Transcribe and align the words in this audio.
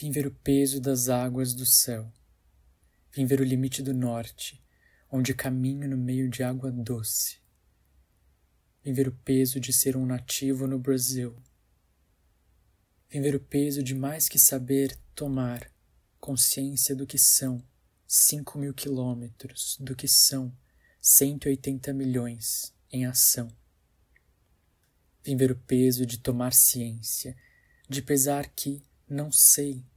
Vim 0.00 0.10
ver 0.10 0.26
o 0.26 0.30
peso 0.30 0.80
das 0.80 1.10
águas 1.10 1.52
do 1.52 1.66
céu. 1.66 2.10
Vim 3.12 3.26
ver 3.26 3.38
o 3.38 3.44
limite 3.44 3.82
do 3.82 3.92
norte, 3.92 4.64
onde 5.12 5.34
caminho 5.34 5.86
no 5.86 5.98
meio 5.98 6.26
de 6.30 6.42
água 6.42 6.72
doce. 6.72 7.36
Vim 8.82 8.94
ver 8.94 9.08
o 9.08 9.12
peso 9.12 9.60
de 9.60 9.74
ser 9.74 9.98
um 9.98 10.06
nativo 10.06 10.66
no 10.66 10.78
Brasil. 10.78 11.36
Vim 13.10 13.20
ver 13.20 13.34
o 13.34 13.40
peso 13.40 13.82
de 13.82 13.94
mais 13.94 14.26
que 14.26 14.38
saber 14.38 14.98
tomar 15.14 15.70
consciência 16.18 16.96
do 16.96 17.06
que 17.06 17.18
são 17.18 17.62
cinco 18.06 18.58
mil 18.58 18.72
quilômetros, 18.72 19.76
do 19.78 19.94
que 19.94 20.08
são 20.08 20.50
180 20.98 21.92
milhões 21.92 22.74
em 22.90 23.04
ação. 23.04 23.54
Vim 25.22 25.36
ver 25.36 25.50
o 25.50 25.56
peso 25.56 26.06
de 26.06 26.16
tomar 26.16 26.54
ciência, 26.54 27.36
de 27.86 28.00
pesar 28.00 28.48
que 28.48 28.82
não 29.06 29.30
sei. 29.30 29.89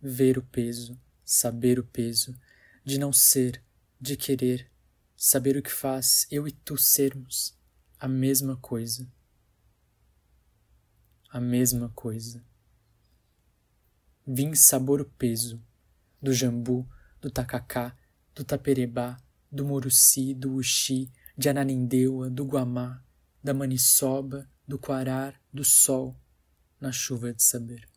Ver 0.00 0.38
o 0.38 0.42
peso, 0.42 0.98
saber 1.24 1.78
o 1.78 1.84
peso, 1.84 2.38
de 2.84 2.98
não 2.98 3.12
ser, 3.12 3.62
de 4.00 4.16
querer, 4.16 4.70
saber 5.16 5.56
o 5.56 5.62
que 5.62 5.70
faz 5.70 6.26
eu 6.30 6.48
e 6.48 6.52
tu 6.52 6.76
sermos 6.76 7.58
a 7.98 8.08
mesma 8.08 8.56
coisa. 8.56 9.06
A 11.28 11.40
mesma 11.40 11.90
coisa. 11.90 12.42
Vim 14.26 14.54
sabor 14.54 15.00
o 15.00 15.04
peso 15.04 15.62
do 16.20 16.32
jambu, 16.32 16.88
do 17.20 17.30
tacacá, 17.30 17.96
do 18.34 18.44
taperebá, 18.44 19.16
do 19.50 19.64
Moruci, 19.64 20.34
do 20.34 20.54
Uxi, 20.54 21.10
de 21.36 21.48
Ananindeua, 21.48 22.28
do 22.28 22.44
Guamá, 22.44 23.02
da 23.42 23.54
maniçoba, 23.54 24.48
do 24.66 24.78
quarar, 24.78 25.40
do 25.52 25.64
sol, 25.64 26.14
na 26.80 26.92
chuva 26.92 27.32
de 27.32 27.42
saber. 27.42 27.89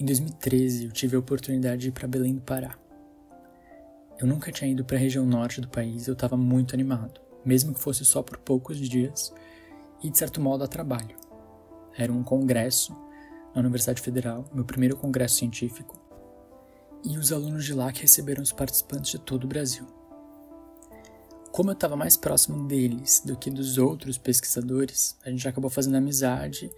Em 0.00 0.04
2013, 0.06 0.86
eu 0.86 0.92
tive 0.92 1.14
a 1.14 1.18
oportunidade 1.18 1.82
de 1.82 1.88
ir 1.88 1.92
para 1.92 2.08
Belém 2.08 2.34
do 2.34 2.40
Pará. 2.40 2.74
Eu 4.18 4.26
nunca 4.26 4.50
tinha 4.50 4.70
ido 4.70 4.82
para 4.82 4.96
a 4.96 4.98
região 4.98 5.26
norte 5.26 5.60
do 5.60 5.68
país, 5.68 6.08
eu 6.08 6.14
estava 6.14 6.38
muito 6.38 6.74
animado, 6.74 7.20
mesmo 7.44 7.74
que 7.74 7.80
fosse 7.80 8.02
só 8.02 8.22
por 8.22 8.38
poucos 8.38 8.78
dias 8.78 9.30
e 10.02 10.08
de 10.08 10.16
certo 10.16 10.40
modo 10.40 10.64
a 10.64 10.66
trabalho. 10.66 11.14
Era 11.98 12.10
um 12.10 12.22
congresso 12.22 12.96
na 13.54 13.60
Universidade 13.60 14.00
Federal, 14.00 14.46
meu 14.54 14.64
primeiro 14.64 14.96
congresso 14.96 15.34
científico, 15.34 16.00
e 17.04 17.18
os 17.18 17.30
alunos 17.30 17.66
de 17.66 17.74
lá 17.74 17.92
que 17.92 18.00
receberam 18.00 18.42
os 18.42 18.52
participantes 18.52 19.10
de 19.10 19.18
todo 19.18 19.44
o 19.44 19.48
Brasil. 19.48 19.84
Como 21.52 21.68
eu 21.68 21.74
estava 21.74 21.94
mais 21.94 22.16
próximo 22.16 22.66
deles 22.66 23.20
do 23.22 23.36
que 23.36 23.50
dos 23.50 23.76
outros 23.76 24.16
pesquisadores, 24.16 25.18
a 25.22 25.28
gente 25.28 25.46
acabou 25.46 25.68
fazendo 25.68 25.98
amizade 25.98 26.72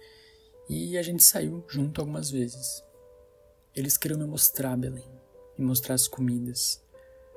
e 0.69 0.97
a 0.97 1.01
gente 1.01 1.23
saiu 1.23 1.63
junto 1.69 2.01
algumas 2.01 2.29
vezes. 2.29 2.83
Eles 3.75 3.97
queriam 3.97 4.19
me 4.19 4.27
mostrar 4.27 4.77
Belém, 4.77 5.09
me 5.57 5.65
mostrar 5.65 5.95
as 5.95 6.07
comidas, 6.07 6.79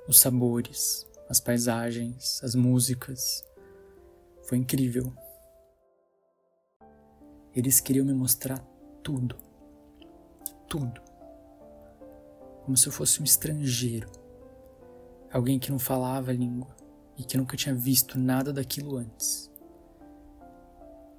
os 0.07 0.21
sabores, 0.21 1.07
as 1.31 1.41
paisagens, 1.41 2.43
as 2.45 2.55
músicas. 2.55 3.43
Foi 4.43 4.59
incrível. 4.59 5.15
Eles 7.55 7.81
queriam 7.81 8.05
me 8.05 8.13
mostrar 8.13 8.59
tudo. 9.03 9.35
Tudo. 10.69 11.01
Como 12.67 12.77
se 12.77 12.87
eu 12.87 12.93
fosse 12.93 13.23
um 13.23 13.25
estrangeiro. 13.25 14.11
Alguém 15.33 15.59
que 15.59 15.71
não 15.71 15.79
falava 15.79 16.33
a 16.33 16.35
língua 16.35 16.77
e 17.17 17.25
que 17.25 17.39
nunca 17.39 17.57
tinha 17.57 17.75
visto 17.75 18.19
nada 18.19 18.53
daquilo 18.53 18.99
antes. 18.99 19.51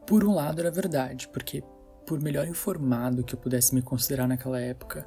Por 0.05 0.23
um 0.23 0.35
lado 0.35 0.59
era 0.59 0.69
verdade, 0.69 1.27
porque 1.29 1.63
por 2.07 2.21
melhor 2.21 2.47
informado 2.47 3.21
que 3.21 3.35
eu 3.35 3.39
pudesse 3.39 3.75
me 3.75 3.81
considerar 3.81 4.29
naquela 4.29 4.61
época, 4.61 4.99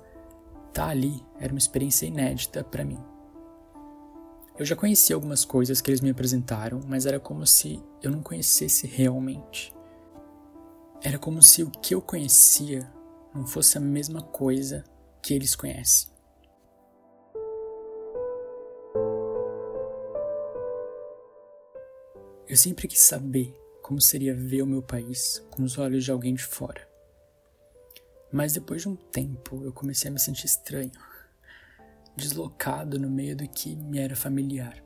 estar 0.68 0.84
tá 0.84 0.88
ali 0.88 1.24
era 1.40 1.50
uma 1.50 1.58
experiência 1.58 2.04
inédita 2.04 2.62
para 2.62 2.84
mim. 2.84 3.00
Eu 4.58 4.66
já 4.66 4.76
conhecia 4.76 5.16
algumas 5.16 5.42
coisas 5.42 5.80
que 5.80 5.90
eles 5.90 6.02
me 6.02 6.10
apresentaram, 6.10 6.82
mas 6.86 7.06
era 7.06 7.18
como 7.18 7.46
se 7.46 7.82
eu 8.02 8.10
não 8.10 8.22
conhecesse 8.22 8.86
realmente. 8.86 9.74
Era 11.02 11.18
como 11.18 11.42
se 11.42 11.62
o 11.62 11.70
que 11.70 11.94
eu 11.94 12.02
conhecia 12.02 12.86
não 13.34 13.46
fosse 13.46 13.78
a 13.78 13.80
mesma 13.80 14.20
coisa 14.20 14.84
que 15.22 15.32
eles 15.32 15.54
conhecem. 15.54 16.10
Eu 22.46 22.56
sempre 22.56 22.86
quis 22.86 23.00
saber 23.00 23.58
como 23.80 24.00
seria 24.00 24.34
ver 24.34 24.60
o 24.60 24.66
meu 24.66 24.82
país 24.82 25.42
com 25.50 25.62
os 25.62 25.78
olhos 25.78 26.04
de 26.04 26.10
alguém 26.10 26.34
de 26.34 26.44
fora. 26.44 26.89
Mas 28.32 28.52
depois 28.52 28.82
de 28.82 28.88
um 28.88 28.94
tempo 28.94 29.64
eu 29.64 29.72
comecei 29.72 30.08
a 30.08 30.12
me 30.12 30.20
sentir 30.20 30.46
estranho, 30.46 30.92
deslocado 32.16 32.98
no 32.98 33.10
meio 33.10 33.36
do 33.36 33.48
que 33.48 33.74
me 33.74 33.98
era 33.98 34.14
familiar. 34.14 34.82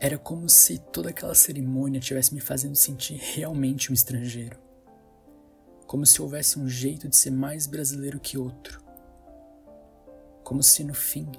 Era 0.00 0.18
como 0.18 0.48
se 0.48 0.78
toda 0.78 1.10
aquela 1.10 1.34
cerimônia 1.34 2.00
tivesse 2.00 2.34
me 2.34 2.40
fazendo 2.40 2.74
sentir 2.74 3.16
realmente 3.16 3.90
um 3.90 3.94
estrangeiro. 3.94 4.58
Como 5.86 6.04
se 6.04 6.20
houvesse 6.20 6.58
um 6.58 6.68
jeito 6.68 7.08
de 7.08 7.16
ser 7.16 7.30
mais 7.30 7.66
brasileiro 7.66 8.20
que 8.20 8.36
outro. 8.36 8.82
Como 10.42 10.62
se 10.62 10.82
no 10.82 10.94
fim 10.94 11.30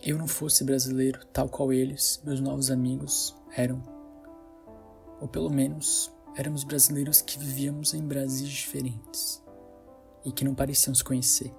eu 0.00 0.16
não 0.16 0.28
fosse 0.28 0.62
brasileiro 0.62 1.26
tal 1.26 1.48
qual 1.48 1.72
eles, 1.72 2.20
meus 2.24 2.40
novos 2.40 2.70
amigos, 2.70 3.34
eram. 3.56 3.82
Ou 5.20 5.26
pelo 5.26 5.50
menos 5.50 6.12
éramos 6.36 6.62
brasileiros 6.62 7.20
que 7.20 7.38
vivíamos 7.38 7.92
em 7.94 8.06
Brasis 8.06 8.48
diferentes 8.48 9.42
e 10.28 10.32
que 10.32 10.44
não 10.44 10.54
pareciam 10.54 10.94
se 10.94 11.02
conhecer. 11.02 11.52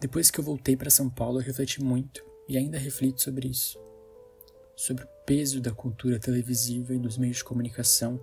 Depois 0.00 0.30
que 0.30 0.40
eu 0.40 0.44
voltei 0.44 0.76
para 0.76 0.90
São 0.90 1.10
Paulo, 1.10 1.38
eu 1.40 1.44
refleti 1.44 1.82
muito 1.82 2.24
e 2.48 2.56
ainda 2.56 2.78
reflito 2.78 3.20
sobre 3.20 3.48
isso. 3.48 3.78
Sobre 4.74 5.04
o 5.04 5.08
peso 5.26 5.60
da 5.60 5.72
cultura 5.72 6.18
televisiva 6.18 6.94
e 6.94 6.98
dos 6.98 7.18
meios 7.18 7.38
de 7.38 7.44
comunicação 7.44 8.20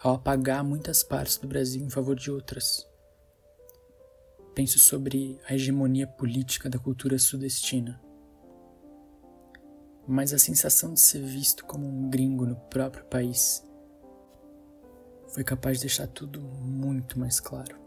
ao 0.00 0.14
apagar 0.14 0.64
muitas 0.64 1.02
partes 1.02 1.36
do 1.36 1.46
Brasil 1.46 1.84
em 1.84 1.90
favor 1.90 2.16
de 2.16 2.30
outras. 2.30 2.86
Penso 4.54 4.78
sobre 4.78 5.38
a 5.46 5.54
hegemonia 5.54 6.06
política 6.06 6.68
da 6.68 6.78
cultura 6.78 7.18
sudestina 7.18 8.00
mas 10.06 10.32
a 10.32 10.38
sensação 10.38 10.94
de 10.94 11.00
ser 11.00 11.22
visto 11.22 11.64
como 11.64 11.86
um 11.86 12.10
gringo 12.10 12.46
no 12.46 12.56
próprio 12.56 13.04
país 13.04 13.64
foi 15.28 15.44
capaz 15.44 15.78
de 15.78 15.82
deixar 15.82 16.08
tudo 16.08 16.40
muito 16.40 17.18
mais 17.18 17.38
claro. 17.38 17.78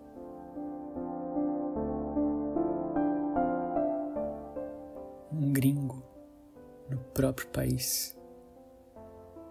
Um 5.31 5.51
gringo 5.51 6.01
no 6.89 6.97
próprio 6.97 7.47
país. 7.47 8.15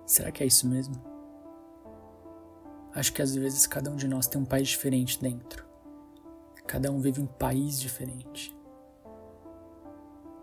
Será 0.06 0.32
que 0.32 0.42
é 0.42 0.46
isso 0.46 0.66
mesmo? 0.66 0.94
Acho 2.94 3.12
que 3.12 3.22
às 3.22 3.34
vezes 3.34 3.66
cada 3.66 3.90
um 3.90 3.96
de 3.96 4.08
nós 4.08 4.26
tem 4.26 4.40
um 4.40 4.44
país 4.44 4.68
diferente 4.68 5.20
dentro. 5.20 5.66
Cada 6.66 6.90
um 6.90 7.00
vive 7.00 7.20
um 7.20 7.26
país 7.26 7.78
diferente 7.80 8.54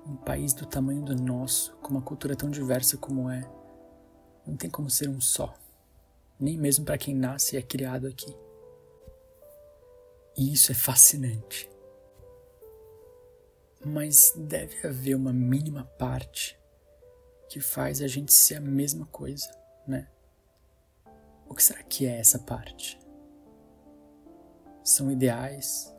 um 0.09 0.15
país 0.15 0.53
do 0.53 0.65
tamanho 0.65 1.03
do 1.03 1.15
nosso, 1.15 1.75
com 1.77 1.89
uma 1.89 2.01
cultura 2.01 2.35
tão 2.35 2.49
diversa 2.49 2.97
como 2.97 3.29
é, 3.29 3.41
não 4.45 4.57
tem 4.57 4.69
como 4.69 4.89
ser 4.89 5.07
um 5.07 5.21
só, 5.21 5.55
nem 6.39 6.57
mesmo 6.57 6.83
para 6.83 6.97
quem 6.97 7.13
nasce 7.13 7.55
e 7.55 7.59
é 7.59 7.61
criado 7.61 8.07
aqui. 8.07 8.35
E 10.35 10.51
isso 10.51 10.71
é 10.71 10.75
fascinante. 10.75 11.69
Mas 13.85 14.33
deve 14.35 14.87
haver 14.87 15.15
uma 15.15 15.31
mínima 15.31 15.85
parte 15.97 16.59
que 17.47 17.59
faz 17.59 18.01
a 18.01 18.07
gente 18.07 18.33
ser 18.33 18.55
a 18.55 18.61
mesma 18.61 19.05
coisa, 19.05 19.49
né? 19.87 20.07
O 21.47 21.53
que 21.53 21.63
será 21.63 21.83
que 21.83 22.05
é 22.07 22.19
essa 22.19 22.39
parte? 22.39 22.99
São 24.83 25.11
ideais, 25.11 25.93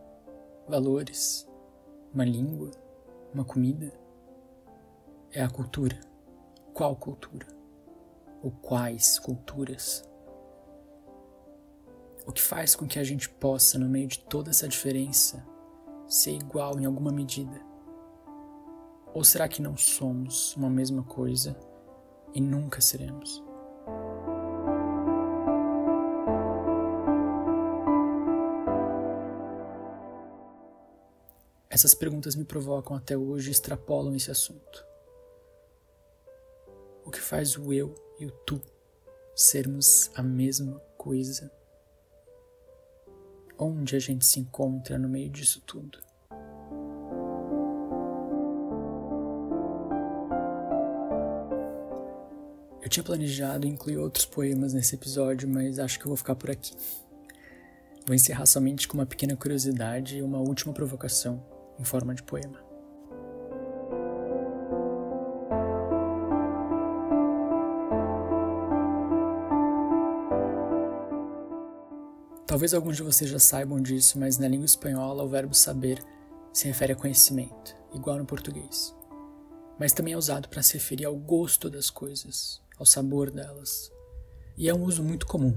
valores, 0.66 1.46
uma 2.12 2.24
língua, 2.24 2.70
uma 3.32 3.44
comida? 3.44 3.99
É 5.32 5.42
a 5.42 5.48
cultura. 5.48 5.96
Qual 6.74 6.96
cultura? 6.96 7.46
Ou 8.42 8.50
quais 8.50 9.16
culturas? 9.16 10.02
O 12.26 12.32
que 12.32 12.42
faz 12.42 12.74
com 12.74 12.86
que 12.86 12.98
a 12.98 13.04
gente 13.04 13.28
possa, 13.28 13.78
no 13.78 13.88
meio 13.88 14.08
de 14.08 14.18
toda 14.18 14.50
essa 14.50 14.66
diferença, 14.66 15.46
ser 16.08 16.32
igual 16.32 16.80
em 16.80 16.84
alguma 16.84 17.12
medida? 17.12 17.60
Ou 19.14 19.22
será 19.22 19.46
que 19.46 19.62
não 19.62 19.76
somos 19.76 20.56
uma 20.56 20.68
mesma 20.68 21.04
coisa, 21.04 21.56
e 22.34 22.40
nunca 22.40 22.80
seremos. 22.80 23.42
Essas 31.68 31.94
perguntas 31.94 32.34
me 32.34 32.44
provocam 32.44 32.96
até 32.96 33.16
hoje 33.16 33.48
e 33.48 33.52
extrapolam 33.52 34.14
esse 34.16 34.30
assunto. 34.30 34.89
Faz 37.30 37.56
o 37.56 37.72
eu 37.72 37.94
e 38.18 38.26
o 38.26 38.30
tu 38.44 38.60
sermos 39.36 40.10
a 40.16 40.20
mesma 40.20 40.82
coisa? 40.98 41.48
Onde 43.56 43.94
a 43.94 44.00
gente 44.00 44.26
se 44.26 44.40
encontra 44.40 44.98
no 44.98 45.08
meio 45.08 45.30
disso 45.30 45.62
tudo? 45.64 46.00
Eu 52.82 52.88
tinha 52.88 53.04
planejado 53.04 53.64
incluir 53.64 53.98
outros 53.98 54.26
poemas 54.26 54.72
nesse 54.72 54.96
episódio, 54.96 55.48
mas 55.48 55.78
acho 55.78 56.00
que 56.00 56.06
eu 56.06 56.08
vou 56.08 56.16
ficar 56.16 56.34
por 56.34 56.50
aqui. 56.50 56.74
Vou 58.08 58.16
encerrar 58.16 58.46
somente 58.46 58.88
com 58.88 58.98
uma 58.98 59.06
pequena 59.06 59.36
curiosidade 59.36 60.16
e 60.16 60.22
uma 60.22 60.40
última 60.40 60.72
provocação 60.72 61.40
em 61.78 61.84
forma 61.84 62.12
de 62.12 62.24
poema. 62.24 62.69
Talvez 72.50 72.74
alguns 72.74 72.96
de 72.96 73.04
vocês 73.04 73.30
já 73.30 73.38
saibam 73.38 73.80
disso, 73.80 74.18
mas 74.18 74.36
na 74.36 74.48
língua 74.48 74.66
espanhola 74.66 75.22
o 75.22 75.28
verbo 75.28 75.54
saber 75.54 76.02
se 76.52 76.66
refere 76.66 76.94
a 76.94 76.96
conhecimento, 76.96 77.76
igual 77.94 78.18
no 78.18 78.26
português. 78.26 78.92
Mas 79.78 79.92
também 79.92 80.14
é 80.14 80.16
usado 80.16 80.48
para 80.48 80.60
se 80.60 80.74
referir 80.74 81.04
ao 81.04 81.14
gosto 81.14 81.70
das 81.70 81.90
coisas, 81.90 82.60
ao 82.76 82.84
sabor 82.84 83.30
delas. 83.30 83.92
E 84.58 84.68
é 84.68 84.74
um 84.74 84.82
uso 84.82 85.00
muito 85.00 85.28
comum. 85.28 85.56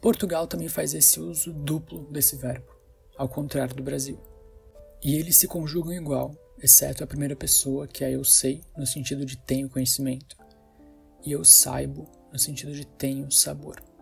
Portugal 0.00 0.46
também 0.46 0.68
faz 0.68 0.94
esse 0.94 1.18
uso 1.18 1.52
duplo 1.52 2.04
desse 2.12 2.36
verbo, 2.36 2.72
ao 3.18 3.28
contrário 3.28 3.74
do 3.74 3.82
Brasil. 3.82 4.20
E 5.02 5.16
eles 5.16 5.36
se 5.36 5.48
conjugam 5.48 5.92
igual, 5.92 6.32
exceto 6.62 7.02
a 7.02 7.08
primeira 7.08 7.34
pessoa, 7.34 7.88
que 7.88 8.04
é 8.04 8.14
eu 8.14 8.22
sei, 8.22 8.62
no 8.76 8.86
sentido 8.86 9.26
de 9.26 9.36
tenho 9.36 9.68
conhecimento, 9.68 10.36
e 11.26 11.32
eu 11.32 11.44
saibo, 11.44 12.08
no 12.32 12.38
sentido 12.38 12.72
de 12.72 12.86
tenho 12.86 13.28
sabor. 13.32 13.93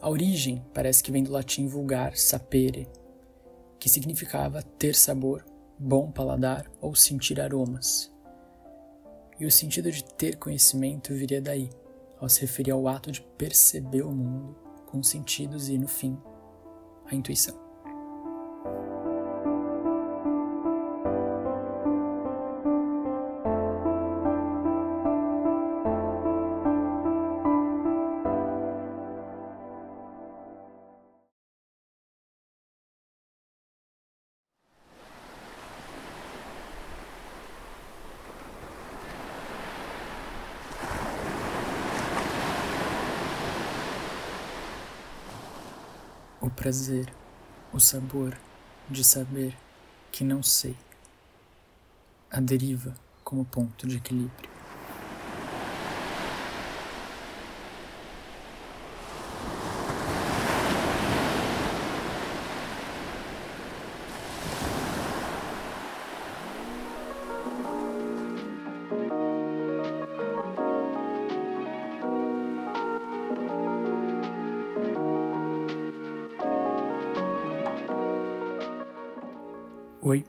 A 0.00 0.08
origem 0.08 0.64
parece 0.72 1.02
que 1.02 1.12
vem 1.12 1.22
do 1.22 1.30
latim 1.30 1.66
vulgar 1.66 2.16
sapere, 2.16 2.88
que 3.78 3.88
significava 3.88 4.62
ter 4.62 4.94
sabor, 4.94 5.44
bom 5.78 6.10
paladar 6.10 6.70
ou 6.80 6.94
sentir 6.94 7.38
aromas. 7.38 8.10
E 9.38 9.44
o 9.44 9.50
sentido 9.50 9.90
de 9.92 10.02
ter 10.02 10.36
conhecimento 10.36 11.12
viria 11.12 11.40
daí, 11.40 11.68
ao 12.18 12.30
se 12.30 12.40
referir 12.40 12.70
ao 12.70 12.88
ato 12.88 13.12
de 13.12 13.20
perceber 13.20 14.02
o 14.02 14.10
mundo 14.10 14.56
com 14.86 15.02
sentidos 15.02 15.68
e, 15.68 15.76
no 15.76 15.86
fim, 15.86 16.18
a 17.04 17.14
intuição. 17.14 17.59
O 46.40 46.48
prazer, 46.48 47.12
o 47.72 47.78
sabor 47.78 48.36
de 48.88 49.04
saber 49.04 49.56
que 50.10 50.24
não 50.24 50.42
sei, 50.42 50.76
a 52.30 52.40
deriva 52.40 52.94
como 53.22 53.44
ponto 53.44 53.86
de 53.86 53.98
equilíbrio. 53.98 54.49
Oi, 80.10 80.24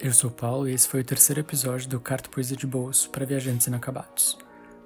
eu 0.00 0.14
sou 0.14 0.30
o 0.30 0.32
Paulo 0.32 0.66
e 0.66 0.72
esse 0.72 0.88
foi 0.88 1.02
o 1.02 1.04
terceiro 1.04 1.42
episódio 1.42 1.90
do 1.90 2.00
Carta 2.00 2.26
Poesia 2.26 2.56
de 2.56 2.66
Bolso 2.66 3.10
para 3.10 3.26
Viajantes 3.26 3.66
Inacabados, 3.66 4.38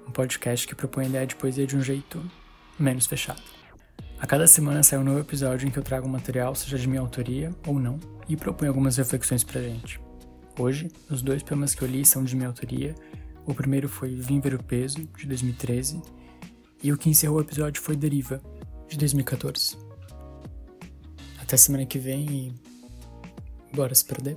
um 0.05 0.11
podcast 0.11 0.67
que 0.67 0.75
propõe 0.75 1.05
a 1.05 1.07
ideia 1.07 1.25
de 1.25 1.37
poesia 1.37 1.65
de 1.65 1.77
um 1.77 1.81
jeito 1.81 2.21
menos 2.77 3.07
fechado. 3.07 3.41
A 4.19 4.27
cada 4.27 4.45
semana 4.47 4.83
sai 4.83 4.99
um 4.99 5.05
novo 5.05 5.19
episódio 5.19 5.65
em 5.65 5.71
que 5.71 5.79
eu 5.79 5.83
trago 5.83 6.05
um 6.05 6.11
material, 6.11 6.53
seja 6.53 6.77
de 6.77 6.85
minha 6.85 6.99
autoria 6.99 7.55
ou 7.65 7.79
não, 7.79 7.97
e 8.27 8.35
proponho 8.35 8.71
algumas 8.71 8.97
reflexões 8.97 9.41
pra 9.41 9.61
gente. 9.61 10.01
Hoje, 10.59 10.89
os 11.09 11.21
dois 11.21 11.41
poemas 11.41 11.73
que 11.73 11.81
eu 11.81 11.87
li 11.87 12.05
são 12.05 12.21
de 12.21 12.35
minha 12.35 12.49
autoria. 12.49 12.93
O 13.45 13.53
primeiro 13.53 13.87
foi 13.87 14.13
Vim 14.13 14.41
Ver 14.41 14.55
o 14.55 14.61
Peso, 14.61 15.07
de 15.17 15.27
2013, 15.27 16.01
e 16.83 16.91
o 16.91 16.97
que 16.97 17.09
encerrou 17.09 17.37
o 17.37 17.41
episódio 17.41 17.81
foi 17.81 17.95
Deriva, 17.95 18.41
de 18.89 18.97
2014. 18.97 19.77
Até 21.41 21.55
semana 21.55 21.85
que 21.85 21.97
vem 21.97 22.29
e 22.29 22.70
Bora 23.73 23.95
se 23.95 24.05
perder? 24.05 24.35